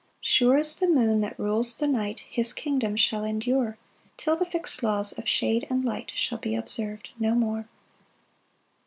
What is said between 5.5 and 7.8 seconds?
and light "Shall be observ'd no more."